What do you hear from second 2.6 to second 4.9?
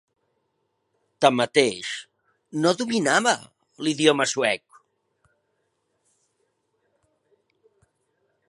no dominava l'idioma suec.